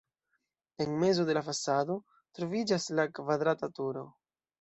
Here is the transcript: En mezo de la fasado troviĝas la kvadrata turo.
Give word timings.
En 0.85 0.95
mezo 1.01 1.25
de 1.27 1.35
la 1.37 1.43
fasado 1.49 1.97
troviĝas 2.39 2.87
la 3.01 3.05
kvadrata 3.21 3.71
turo. 3.81 4.05